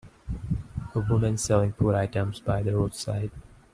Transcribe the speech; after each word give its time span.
A 0.95 0.99
woman 0.99 1.37
selling 1.37 1.73
food 1.73 1.93
items 1.93 2.39
by 2.39 2.63
the 2.63 2.75
roadside. 2.75 3.29